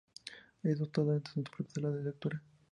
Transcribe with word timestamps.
Es 0.63 0.79
dotada 0.79 1.13
de 1.19 1.29
su 1.31 1.43
propia 1.43 1.71
sala 1.75 1.89
de 1.91 2.01
lectura. 2.03 2.41